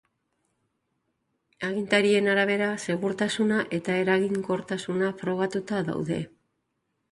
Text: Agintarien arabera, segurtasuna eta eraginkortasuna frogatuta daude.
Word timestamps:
Agintarien 1.67 2.31
arabera, 2.33 2.71
segurtasuna 2.87 3.61
eta 3.79 3.99
eraginkortasuna 4.07 5.13
frogatuta 5.23 5.87
daude. 5.93 6.23